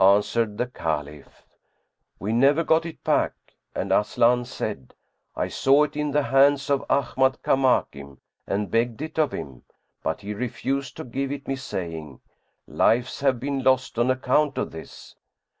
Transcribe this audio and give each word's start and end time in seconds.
Answered 0.00 0.58
the 0.58 0.66
Caliph, 0.66 1.46
"We 2.18 2.32
never 2.32 2.64
got 2.64 2.84
it 2.84 3.04
back," 3.04 3.34
and 3.76 3.92
Aslan 3.92 4.44
said, 4.46 4.92
"I 5.36 5.46
saw 5.46 5.84
it 5.84 5.96
in 5.96 6.10
the 6.10 6.24
hands 6.24 6.68
of 6.68 6.84
Ahmad 6.90 7.44
Kamakim 7.44 8.18
and 8.44 8.72
begged 8.72 9.00
it 9.02 9.20
of 9.20 9.30
him; 9.30 9.62
but 10.02 10.22
he 10.22 10.34
refused 10.34 10.96
to 10.96 11.04
give 11.04 11.30
it 11.30 11.46
me, 11.46 11.54
saying, 11.54 12.18
'Lives 12.66 13.20
have 13.20 13.38
been 13.38 13.62
lost 13.62 14.00
on 14.00 14.10
account 14.10 14.58
of 14.58 14.72
this.' 14.72 15.14